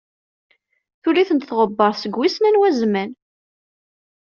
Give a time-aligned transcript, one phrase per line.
[1.01, 3.11] Tuli-ten tɣebbart seg wissen anwa zzman.